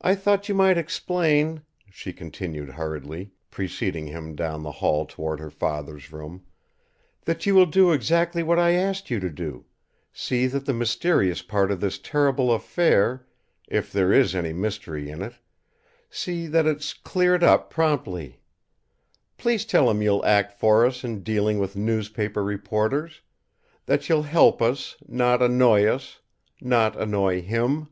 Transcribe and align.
"I 0.00 0.16
thought 0.16 0.48
you 0.48 0.54
might 0.54 0.76
explain," 0.78 1.62
she 1.90 2.12
continued 2.12 2.70
hurriedly, 2.70 3.32
preceding 3.50 4.06
him 4.08 4.34
down 4.34 4.62
the 4.62 4.70
hall 4.82 5.06
toward 5.06 5.40
her 5.40 5.50
father's 5.50 6.12
room, 6.12 6.44
"that 7.24 7.46
you 7.46 7.54
will 7.54 7.66
do 7.66 7.90
exactly 7.92 8.42
what 8.42 8.58
I 8.58 8.72
asked 8.72 9.10
you 9.10 9.20
to 9.20 9.30
do 9.30 9.64
see 10.12 10.48
that 10.48 10.66
the 10.66 10.72
mysterious 10.72 11.40
part 11.42 11.70
of 11.70 11.80
this 11.80 11.98
terrible 11.98 12.52
affair, 12.52 13.26
if 13.68 13.92
there 13.92 14.12
is 14.12 14.34
any 14.34 14.52
mystery 14.52 15.08
in 15.08 15.22
it 15.22 15.34
see 16.10 16.46
that 16.48 16.66
it's 16.66 16.92
cleared 16.92 17.42
up 17.42 17.70
promptly. 17.70 18.40
Please 19.38 19.64
tell 19.64 19.88
him 19.88 20.02
you'll 20.02 20.24
act 20.24 20.52
for 20.58 20.84
us 20.84 21.04
in 21.04 21.22
dealing 21.22 21.58
with 21.58 21.76
newspaper 21.76 22.42
reporters; 22.44 23.22
that 23.86 24.08
you'll 24.08 24.24
help 24.24 24.60
us, 24.60 24.96
not 25.06 25.40
annoy 25.42 25.84
us, 25.86 26.20
not 26.60 26.96
annoy 27.00 27.40
him." 27.40 27.88